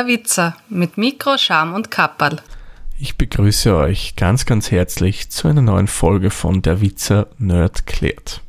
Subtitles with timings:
[0.00, 2.40] Der Witzer mit Mikro, Scham und Kapperl.
[2.98, 8.40] Ich begrüße euch ganz, ganz herzlich zu einer neuen Folge von Der Witzer Nerd klärt.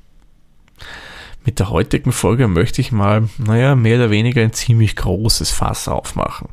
[1.44, 5.90] Mit der heutigen Folge möchte ich mal, naja, mehr oder weniger ein ziemlich großes Fass
[5.90, 6.48] aufmachen.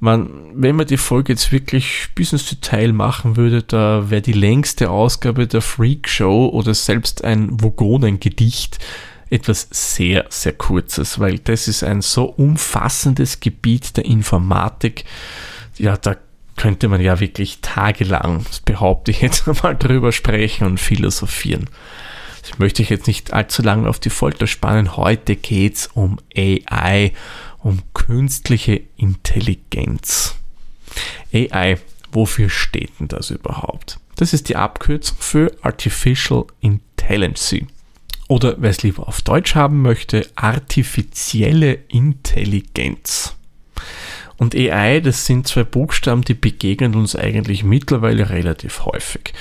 [0.00, 4.32] Man, wenn man die Folge jetzt wirklich bis ins Detail machen würde, da wäre die
[4.32, 8.78] längste Ausgabe der Freak Show oder selbst ein Vogonengedicht
[9.30, 15.04] etwas sehr, sehr kurzes, weil das ist ein so umfassendes Gebiet der Informatik.
[15.76, 16.16] Ja, da
[16.56, 21.68] könnte man ja wirklich tagelang, das behaupte ich jetzt mal, drüber sprechen und philosophieren.
[22.44, 24.96] Ich möchte ich jetzt nicht allzu lange auf die Folter spannen.
[24.96, 27.12] Heute geht es um AI,
[27.58, 30.36] um künstliche Intelligenz.
[31.32, 31.78] AI,
[32.12, 33.98] wofür steht denn das überhaupt?
[34.14, 37.48] Das ist die Abkürzung für Artificial Intelligence
[38.28, 43.36] oder wer es lieber auf Deutsch haben möchte, artifizielle Intelligenz.
[44.38, 49.32] Und AI, das sind zwei Buchstaben, die begegnen uns eigentlich mittlerweile relativ häufig.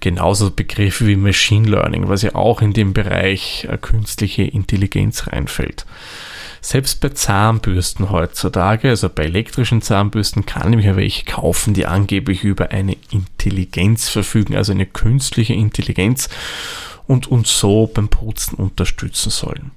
[0.00, 5.84] Genauso Begriffe wie Machine Learning, was ja auch in den Bereich äh, künstliche Intelligenz reinfällt.
[6.60, 12.42] Selbst bei Zahnbürsten heutzutage, also bei elektrischen Zahnbürsten, kann ich mir welche kaufen, die angeblich
[12.42, 16.28] über eine Intelligenz verfügen, also eine künstliche Intelligenz
[17.08, 19.72] und uns so beim Putzen unterstützen sollen.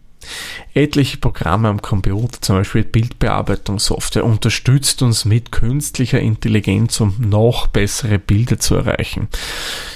[0.74, 8.20] Etliche Programme am Computer, zum Beispiel Bildbearbeitungssoftware, unterstützt uns mit künstlicher Intelligenz, um noch bessere
[8.20, 9.28] Bilder zu erreichen.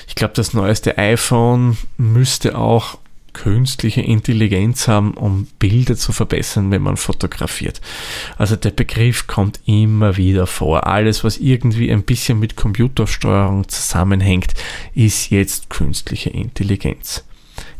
[0.07, 2.97] Ich glaube, das neueste iPhone müsste auch
[3.35, 7.81] künstliche Intelligenz haben, um Bilder zu verbessern, wenn man fotografiert.
[8.37, 10.87] Also der Begriff kommt immer wieder vor.
[10.87, 14.53] Alles, was irgendwie ein bisschen mit Computersteuerung zusammenhängt,
[14.95, 17.25] ist jetzt künstliche Intelligenz.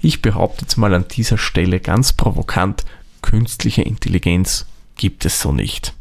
[0.02, 2.86] Ich behaupte jetzt mal an dieser Stelle ganz provokant,
[3.22, 4.66] künstliche Intelligenz
[4.96, 5.94] gibt es so nicht.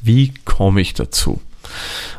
[0.00, 1.40] Wie komme ich dazu?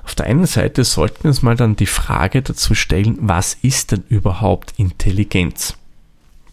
[0.03, 3.91] Auf der einen Seite sollten wir uns mal dann die Frage dazu stellen, was ist
[3.91, 5.75] denn überhaupt Intelligenz?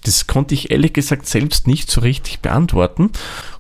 [0.05, 3.11] Das konnte ich ehrlich gesagt selbst nicht so richtig beantworten.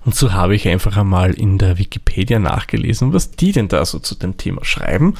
[0.04, 3.98] Und so habe ich einfach einmal in der Wikipedia nachgelesen, was die denn da so
[3.98, 5.14] zu dem Thema schreiben.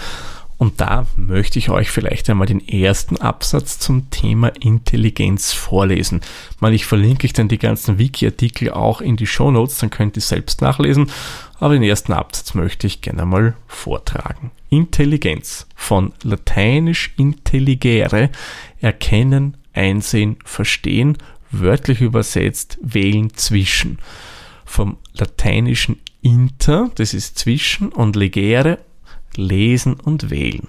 [0.61, 6.21] Und da möchte ich euch vielleicht einmal den ersten Absatz zum Thema Intelligenz vorlesen.
[6.59, 10.19] Mal, ich verlinke euch dann die ganzen Wiki-Artikel auch in die Show Notes, dann könnt
[10.19, 11.11] ihr selbst nachlesen.
[11.61, 14.51] Aber den ersten Absatz möchte ich gerne mal vortragen.
[14.69, 18.29] Intelligenz von lateinisch intelligere,
[18.83, 21.17] erkennen, einsehen, verstehen,
[21.51, 23.99] wörtlich übersetzt wählen zwischen.
[24.67, 28.79] Vom lateinischen inter, das ist zwischen, und legere,
[29.37, 30.69] lesen und wählen.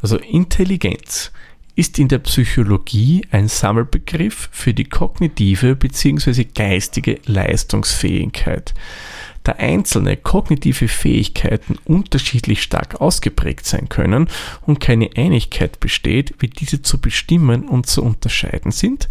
[0.00, 1.32] Also Intelligenz
[1.74, 6.44] ist in der Psychologie ein Sammelbegriff für die kognitive bzw.
[6.44, 8.74] geistige Leistungsfähigkeit
[9.48, 14.28] da einzelne kognitive Fähigkeiten unterschiedlich stark ausgeprägt sein können
[14.66, 19.08] und keine Einigkeit besteht, wie diese zu bestimmen und zu unterscheiden sind,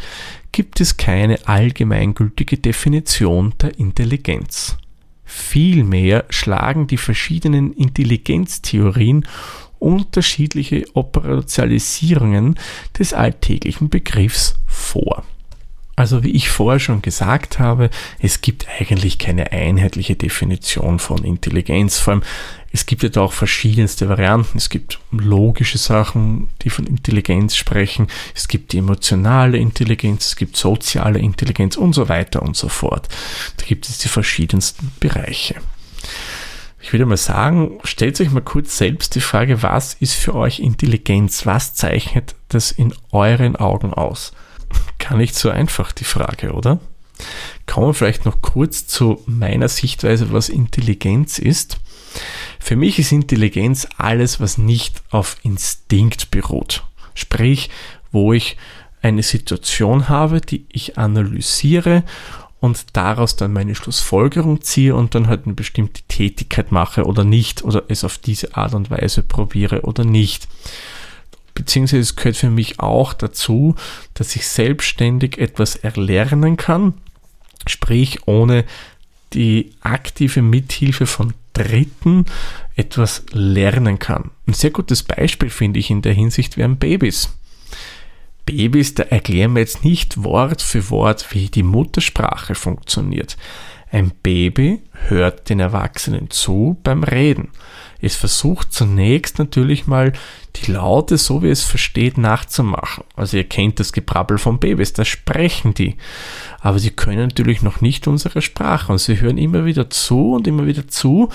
[0.51, 4.77] gibt es keine allgemeingültige Definition der Intelligenz.
[5.27, 9.27] Vielmehr schlagen die verschiedenen Intelligenztheorien
[9.77, 12.55] unterschiedliche Operationalisierungen
[12.97, 15.23] des alltäglichen Begriffs vor.
[15.97, 21.97] Also wie ich vorher schon gesagt habe, es gibt eigentlich keine einheitliche Definition von Intelligenz.
[21.97, 22.23] Vor allem,
[22.71, 24.59] es gibt ja da auch verschiedenste Varianten.
[24.59, 28.05] Es gibt logische Sachen, die von Intelligenz sprechen.
[28.35, 33.09] Es gibt die emotionale Intelligenz, es gibt soziale Intelligenz und so weiter und so fort.
[33.57, 35.55] Da gibt es die verschiedensten Bereiche.
[36.79, 40.59] Ich würde mal sagen, stellt euch mal kurz selbst die Frage, was ist für euch
[40.59, 41.47] Intelligenz?
[41.47, 44.31] Was zeichnet das in euren Augen aus?
[44.99, 46.79] Gar nicht so einfach, die Frage, oder?
[47.65, 51.79] Kommen wir vielleicht noch kurz zu meiner Sichtweise, was Intelligenz ist.
[52.59, 56.83] Für mich ist Intelligenz alles, was nicht auf Instinkt beruht.
[57.13, 57.69] Sprich,
[58.11, 58.57] wo ich
[59.01, 62.03] eine Situation habe, die ich analysiere
[62.59, 67.63] und daraus dann meine Schlussfolgerung ziehe und dann halt eine bestimmte Tätigkeit mache oder nicht
[67.63, 70.47] oder es auf diese Art und Weise probiere oder nicht
[71.57, 73.75] beziehungsweise es gehört für mich auch dazu,
[74.13, 76.93] dass ich selbstständig etwas erlernen kann,
[77.65, 78.63] sprich ohne
[79.33, 82.25] die aktive Mithilfe von Dritten
[82.75, 84.29] etwas lernen kann.
[84.45, 87.35] Ein sehr gutes Beispiel finde ich in der Hinsicht wären Babys.
[88.45, 93.35] Babys, da erklären wir jetzt nicht Wort für Wort, wie die Muttersprache funktioniert.
[93.91, 97.49] Ein Baby hört den Erwachsenen zu beim Reden.
[98.01, 100.13] Es versucht zunächst natürlich mal
[100.55, 103.03] die Laute, so wie es versteht, nachzumachen.
[103.15, 105.97] Also ihr kennt das Gebrabbel von Babys, da sprechen die.
[106.59, 110.47] Aber sie können natürlich noch nicht unsere Sprache und sie hören immer wieder zu und
[110.47, 111.29] immer wieder zu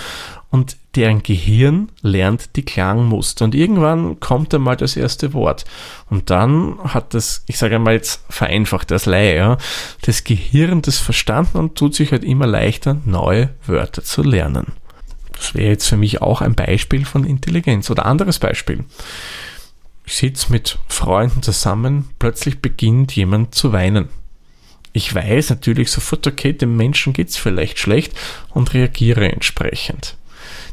[0.50, 5.64] und deren Gehirn lernt die Klangmuster und irgendwann kommt einmal das erste Wort
[6.10, 9.58] und dann hat das, ich sage einmal jetzt vereinfacht das Laie, ja,
[10.02, 14.72] das Gehirn das verstanden und tut sich halt immer leichter, neue Wörter zu lernen.
[15.42, 18.84] Das wäre jetzt für mich auch ein Beispiel von Intelligenz oder anderes Beispiel.
[20.06, 24.08] Ich sitze mit Freunden zusammen, plötzlich beginnt jemand zu weinen.
[24.92, 28.12] Ich weiß natürlich sofort, okay, dem Menschen geht es vielleicht schlecht
[28.50, 30.16] und reagiere entsprechend.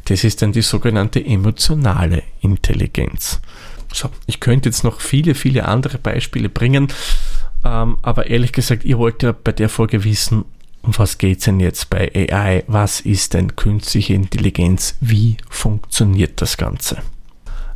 [0.05, 3.41] Das ist dann die sogenannte emotionale Intelligenz.
[3.91, 6.89] So, ich könnte jetzt noch viele, viele andere Beispiele bringen,
[7.65, 10.45] ähm, aber ehrlich gesagt, ihr wollt ja bei der Folge wissen,
[10.81, 12.63] um was geht es denn jetzt bei AI?
[12.67, 14.95] Was ist denn künstliche Intelligenz?
[15.01, 16.97] Wie funktioniert das Ganze?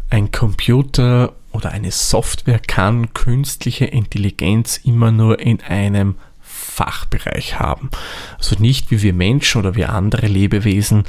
[0.09, 6.15] Ein Computer oder eine Software kann künstliche Intelligenz immer nur in einem
[6.73, 7.89] Fachbereich haben.
[8.37, 11.03] Also nicht wie wir Menschen oder wie andere Lebewesen,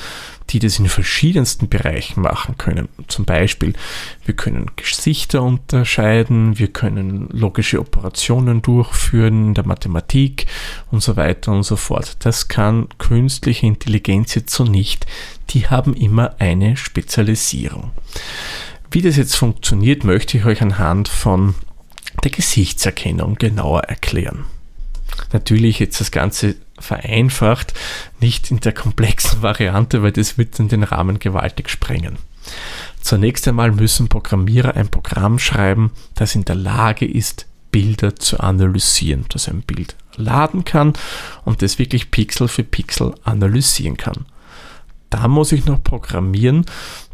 [0.51, 2.89] die das in verschiedensten Bereichen machen können.
[3.09, 3.73] Zum Beispiel,
[4.27, 10.47] wir können Gesichter unterscheiden, wir können logische Operationen durchführen in der Mathematik
[10.91, 12.19] und so weiter und so fort.
[12.21, 15.07] Das kann künstliche Intelligenz jetzt so nicht.
[15.51, 17.91] Die haben immer eine Spezialisierung.
[18.91, 21.55] Wie das jetzt funktioniert, möchte ich euch anhand von
[22.23, 24.45] der Gesichtserkennung genauer erklären
[25.33, 27.75] natürlich jetzt das Ganze vereinfacht,
[28.21, 32.19] nicht in der komplexen Variante, weil das wird dann den Rahmen gewaltig sprengen.
[33.01, 39.25] Zunächst einmal müssen Programmierer ein Programm schreiben, das in der Lage ist, Bilder zu analysieren,
[39.31, 40.93] das ein Bild laden kann
[41.45, 44.27] und das wirklich Pixel für Pixel analysieren kann.
[45.11, 46.67] Da muss ich noch programmieren,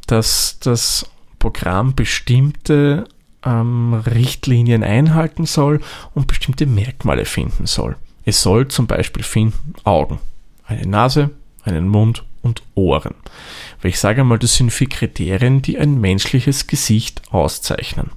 [0.07, 1.07] dass das
[1.39, 3.05] Programm bestimmte
[3.45, 5.81] ähm, Richtlinien einhalten soll
[6.15, 7.97] und bestimmte Merkmale finden soll.
[8.25, 10.19] Es soll zum Beispiel finden Augen,
[10.67, 11.31] eine Nase,
[11.65, 13.15] einen Mund und Ohren.
[13.81, 18.11] Weil ich sage mal, das sind vier Kriterien, die ein menschliches Gesicht auszeichnen.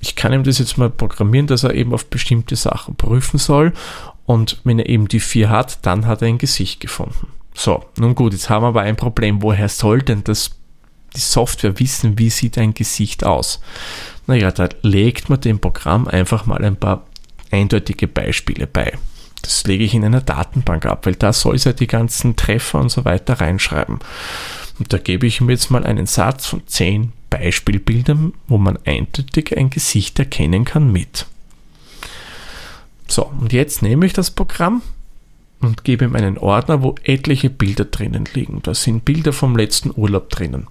[0.00, 3.72] Ich kann ihm das jetzt mal programmieren, dass er eben auf bestimmte Sachen prüfen soll.
[4.26, 7.28] Und wenn er eben die vier hat, dann hat er ein Gesicht gefunden.
[7.54, 9.42] So, nun gut, jetzt haben wir aber ein Problem.
[9.42, 10.52] Woher soll denn das,
[11.18, 13.60] die Software wissen, wie sieht ein Gesicht aus?
[14.28, 17.04] Naja, da legt man dem Programm einfach mal ein paar
[17.50, 18.96] eindeutige Beispiele bei.
[19.42, 22.78] Das lege ich in einer Datenbank ab, weil da soll es ja die ganzen Treffer
[22.80, 23.98] und so weiter reinschreiben.
[24.78, 29.56] Und da gebe ich ihm jetzt mal einen Satz von zehn Beispielbildern, wo man eindeutig
[29.56, 31.26] ein Gesicht erkennen kann mit.
[33.08, 34.82] So, und jetzt nehme ich das Programm
[35.60, 38.60] und gebe ihm einen Ordner, wo etliche Bilder drinnen liegen.
[38.62, 40.66] Da sind Bilder vom letzten Urlaub drinnen.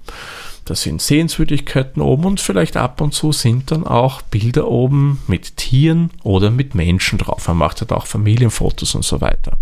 [0.67, 5.55] Da sind Sehenswürdigkeiten oben und vielleicht ab und zu sind dann auch Bilder oben mit
[5.55, 7.47] Tieren oder mit Menschen drauf.
[7.47, 9.53] Er macht halt auch Familienfotos und so weiter.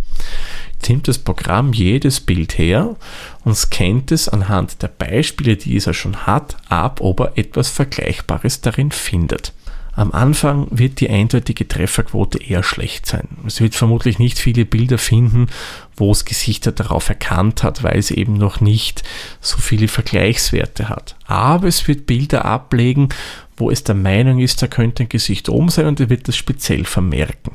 [0.73, 2.95] Jetzt nimmt das Programm jedes Bild her
[3.43, 7.69] und scannt es anhand der Beispiele, die es er schon hat, ab, ob er etwas
[7.69, 9.53] Vergleichbares darin findet.
[9.95, 13.29] Am Anfang wird die eindeutige Trefferquote eher schlecht sein.
[13.47, 15.47] Es wird vermutlich nicht viele Bilder finden,
[15.95, 19.03] wo es Gesichter darauf erkannt hat, weil es eben noch nicht
[19.39, 21.15] so viele Vergleichswerte hat.
[21.27, 23.09] Aber es wird Bilder ablegen,
[23.55, 26.35] wo es der Meinung ist, da könnte ein Gesicht oben sein und er wird das
[26.35, 27.51] speziell vermerken.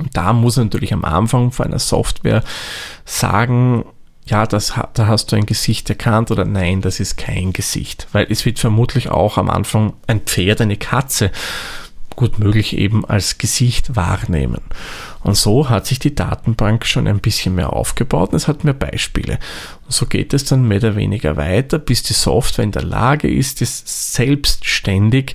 [0.00, 2.42] Und da muss er natürlich am Anfang von einer Software
[3.04, 3.84] sagen,
[4.26, 8.06] ja, das, da hast du ein Gesicht erkannt oder nein, das ist kein Gesicht.
[8.12, 11.30] Weil es wird vermutlich auch am Anfang ein Pferd, eine Katze
[12.16, 14.60] gut möglich eben als Gesicht wahrnehmen.
[15.20, 18.74] Und so hat sich die Datenbank schon ein bisschen mehr aufgebaut und es hat mehr
[18.74, 19.38] Beispiele.
[19.84, 23.28] Und so geht es dann mehr oder weniger weiter, bis die Software in der Lage
[23.28, 23.82] ist, es
[24.14, 25.34] selbstständig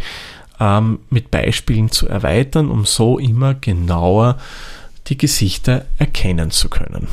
[0.60, 4.38] ähm, mit Beispielen zu erweitern, um so immer genauer
[5.08, 7.08] die Gesichter erkennen zu können.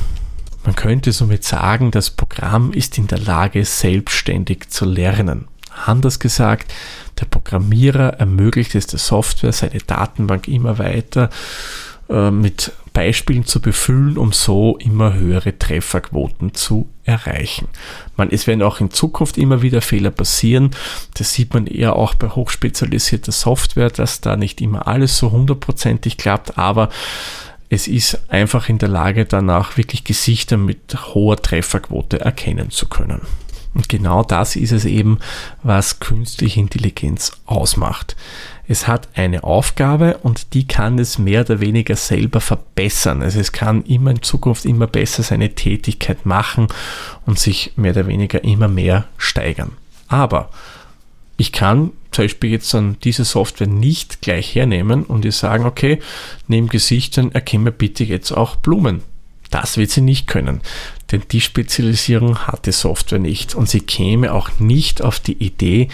[0.67, 5.47] Man könnte somit sagen, das Programm ist in der Lage, selbstständig zu lernen.
[5.87, 6.75] Anders gesagt,
[7.21, 11.31] der Programmierer ermöglicht es der Software, seine Datenbank immer weiter
[12.09, 17.69] äh, mit Beispielen zu befüllen, um so immer höhere Trefferquoten zu erreichen.
[18.17, 20.71] Man, es werden auch in Zukunft immer wieder Fehler passieren.
[21.15, 26.17] Das sieht man eher auch bei hochspezialisierter Software, dass da nicht immer alles so hundertprozentig
[26.17, 26.89] klappt, aber
[27.69, 33.23] es ist einfach in der Lage, danach wirklich Gesichter mit hoher Trefferquote erkennen zu können.
[33.75, 35.19] Und genau das ist es eben,
[35.63, 38.17] was künstliche Intelligenz ausmacht.
[38.67, 43.23] Es hat eine Aufgabe und die kann es mehr oder weniger selber verbessern.
[43.23, 46.69] Also es kann immer in Zukunft immer besser seine Tätigkeit machen
[47.27, 49.73] und sich mehr oder weniger immer mehr steigern.
[50.09, 50.49] Aber
[51.37, 55.99] ich kann zum Beispiel jetzt dann diese Software nicht gleich hernehmen und ihr sagen, okay,
[56.49, 59.03] neben Gesichtern erkenne bitte jetzt auch Blumen.
[59.51, 60.61] Das wird sie nicht können,
[61.13, 65.89] denn die Spezialisierung hat die Software nicht und sie käme auch nicht auf die Idee,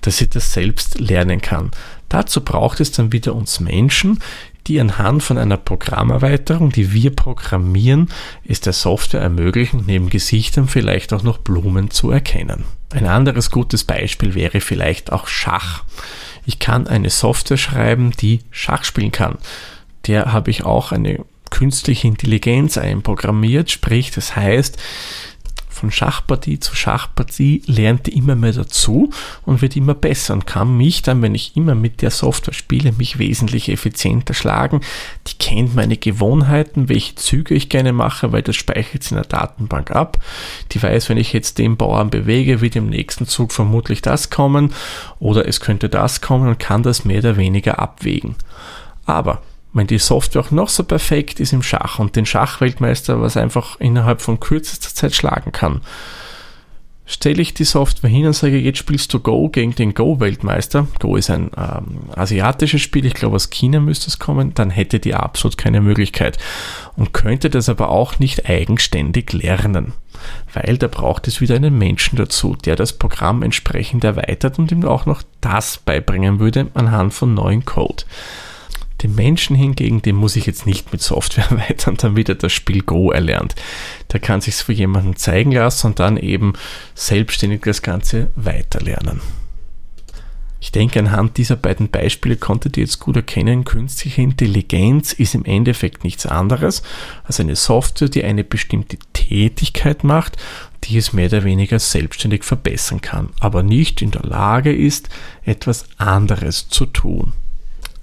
[0.00, 1.70] dass sie das selbst lernen kann.
[2.08, 4.20] Dazu braucht es dann wieder uns Menschen,
[4.66, 8.08] die anhand von einer Programmerweiterung, die wir programmieren,
[8.44, 12.64] es der Software ermöglichen, neben Gesichtern vielleicht auch noch Blumen zu erkennen.
[12.90, 15.84] Ein anderes gutes Beispiel wäre vielleicht auch Schach.
[16.46, 19.36] Ich kann eine Software schreiben, die Schach spielen kann.
[20.06, 24.78] Der habe ich auch eine künstliche Intelligenz einprogrammiert, sprich, das heißt,
[25.68, 29.10] von Schachpartie zu Schachpartie lernt immer mehr dazu
[29.44, 32.92] und wird immer besser und kann mich dann, wenn ich immer mit der Software spiele,
[32.92, 34.80] mich wesentlich effizienter schlagen.
[35.26, 39.26] Die kennt meine Gewohnheiten, welche Züge ich gerne mache, weil das speichert sie in der
[39.26, 40.18] Datenbank ab.
[40.72, 44.72] Die weiß, wenn ich jetzt den Bauern bewege, wird im nächsten Zug vermutlich das kommen
[45.18, 48.34] oder es könnte das kommen und kann das mehr oder weniger abwägen.
[49.04, 53.36] Aber wenn die Software auch noch so perfekt ist im Schach und den Schachweltmeister, was
[53.36, 55.82] einfach innerhalb von kürzester Zeit schlagen kann,
[57.08, 60.86] stelle ich die Software hin und sage, jetzt spielst du Go gegen den Go-Weltmeister.
[61.00, 65.00] Go ist ein ähm, asiatisches Spiel, ich glaube aus China müsste es kommen, dann hätte
[65.00, 66.36] die absolut keine Möglichkeit
[66.96, 69.94] und könnte das aber auch nicht eigenständig lernen,
[70.52, 74.84] weil da braucht es wieder einen Menschen dazu, der das Programm entsprechend erweitert und ihm
[74.84, 78.04] auch noch das beibringen würde anhand von neuen Code.
[79.02, 82.82] Den Menschen hingegen, den muss ich jetzt nicht mit Software erweitern, damit er das Spiel
[82.82, 83.54] Go erlernt.
[84.12, 86.54] Der kann sich für jemanden zeigen lassen und dann eben
[86.94, 89.20] selbstständig das Ganze weiterlernen.
[90.60, 95.44] Ich denke, anhand dieser beiden Beispiele konntet ihr jetzt gut erkennen, künstliche Intelligenz ist im
[95.44, 96.82] Endeffekt nichts anderes
[97.22, 100.36] als eine Software, die eine bestimmte Tätigkeit macht,
[100.84, 105.08] die es mehr oder weniger selbstständig verbessern kann, aber nicht in der Lage ist,
[105.44, 107.34] etwas anderes zu tun.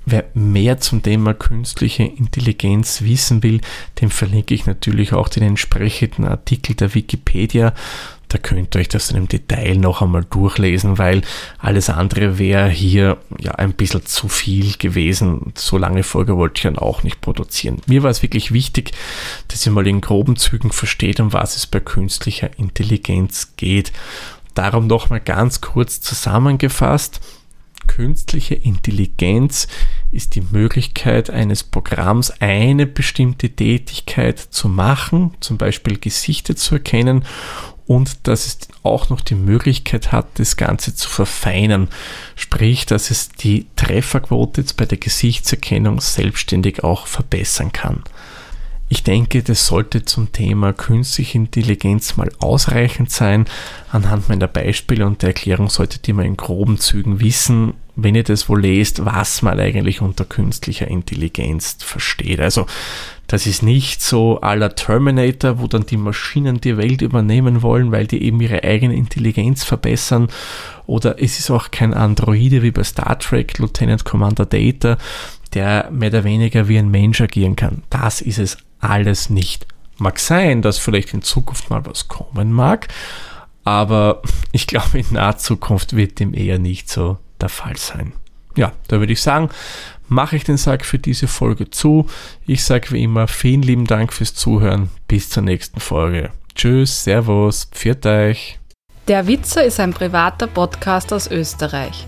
[0.05, 3.62] Wer mehr zum Thema künstliche Intelligenz wissen will,
[4.00, 7.74] dem verlinke ich natürlich auch den entsprechenden Artikel der Wikipedia.
[8.27, 11.21] Da könnt ihr euch das in einem Detail noch einmal durchlesen, weil
[11.57, 15.53] alles andere wäre hier ja ein bisschen zu viel gewesen.
[15.55, 17.81] So lange Folge wollte ich dann auch nicht produzieren.
[17.88, 18.91] Mir war es wirklich wichtig,
[19.47, 23.91] dass ihr mal in groben Zügen versteht, um was es bei künstlicher Intelligenz geht.
[24.53, 27.21] Darum nochmal ganz kurz zusammengefasst.
[27.87, 29.67] Künstliche Intelligenz
[30.11, 37.25] ist die Möglichkeit eines Programms, eine bestimmte Tätigkeit zu machen, zum Beispiel Gesichter zu erkennen
[37.87, 41.89] und dass es auch noch die Möglichkeit hat, das Ganze zu verfeinern.
[42.35, 48.03] Sprich, dass es die Trefferquote jetzt bei der Gesichtserkennung selbstständig auch verbessern kann.
[48.95, 53.43] Ich denke, das sollte zum Thema künstliche Intelligenz mal ausreichend sein.
[53.91, 58.23] Anhand meiner Beispiele und der Erklärung solltet ihr mal in groben Zügen wissen, wenn ihr
[58.23, 62.39] das wohl lest, was man eigentlich unter künstlicher Intelligenz versteht.
[62.39, 62.67] Also
[63.27, 68.07] das ist nicht so aller Terminator, wo dann die Maschinen die Welt übernehmen wollen, weil
[68.07, 70.29] die eben ihre eigene Intelligenz verbessern.
[70.87, 74.97] Oder es ist auch kein Androide wie bei Star Trek, Lieutenant Commander Data,
[75.53, 77.83] der mehr oder weniger wie ein Mensch agieren kann.
[77.89, 78.57] Das ist es
[78.89, 79.67] alles nicht.
[79.97, 82.87] Mag sein, dass vielleicht in Zukunft mal was kommen mag,
[83.63, 88.13] aber ich glaube, in naher Zukunft wird dem eher nicht so der Fall sein.
[88.55, 89.49] Ja, da würde ich sagen,
[90.07, 92.07] mache ich den Sack für diese Folge zu.
[92.45, 94.89] Ich sage wie immer vielen lieben Dank fürs Zuhören.
[95.07, 96.31] Bis zur nächsten Folge.
[96.55, 98.59] Tschüss, Servus, pfiat euch.
[99.07, 102.07] Der Witzer ist ein privater Podcast aus Österreich.